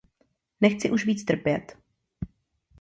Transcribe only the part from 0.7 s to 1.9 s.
už víc trpět.